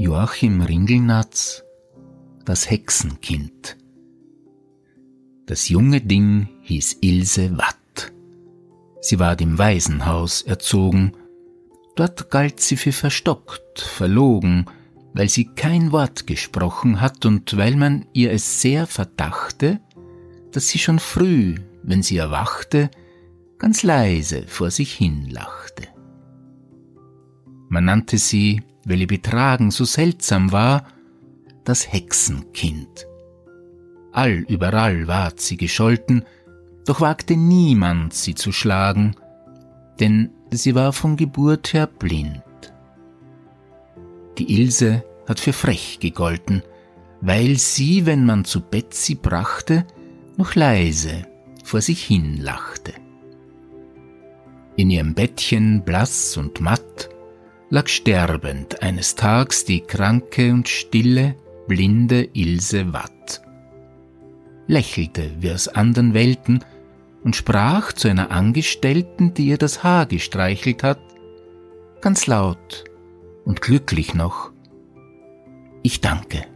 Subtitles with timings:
[0.00, 1.64] Joachim Ringelnatz
[2.44, 3.76] Das Hexenkind
[5.44, 8.12] Das junge Ding hieß Ilse Watt.
[9.00, 11.14] Sie ward im Waisenhaus erzogen,
[11.96, 14.66] dort galt sie für verstockt, verlogen,
[15.14, 19.80] weil sie kein Wort gesprochen hat und weil man ihr es sehr verdachte,
[20.52, 22.88] dass sie schon früh, wenn sie erwachte,
[23.58, 25.88] ganz leise vor sich hin lachte.
[27.68, 30.86] Man nannte sie, weil ihr Betragen so seltsam war,
[31.64, 33.06] das Hexenkind.
[34.12, 36.24] All überall ward sie gescholten,
[36.86, 39.14] doch wagte niemand sie zu schlagen,
[40.00, 42.42] denn sie war von Geburt her blind.
[44.38, 46.62] Die Ilse hat für frech gegolten,
[47.20, 49.84] weil sie, wenn man zu Bett sie brachte,
[50.38, 51.26] noch leise
[51.62, 52.94] vor sich hin lachte.
[54.76, 57.10] In ihrem Bettchen blass und matt
[57.70, 63.42] lag sterbend eines Tags die kranke und stille, blinde Ilse Watt.
[64.66, 66.64] Lächelte wie aus andern Welten
[67.24, 71.00] und sprach zu einer Angestellten, die ihr das Haar gestreichelt hat,
[72.00, 72.84] ganz laut
[73.44, 74.52] und glücklich noch,
[75.82, 76.46] ich danke.